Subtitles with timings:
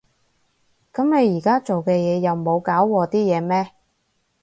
[0.91, 3.73] 噉你而家做嘅嘢又冇搞禍啲嘢咩？